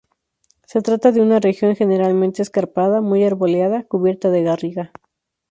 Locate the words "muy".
3.01-3.23